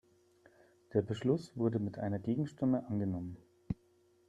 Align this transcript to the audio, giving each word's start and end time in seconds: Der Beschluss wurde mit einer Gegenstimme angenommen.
Der 0.95 1.03
Beschluss 1.03 1.55
wurde 1.55 1.77
mit 1.77 1.99
einer 1.99 2.17
Gegenstimme 2.17 2.87
angenommen. 2.87 3.37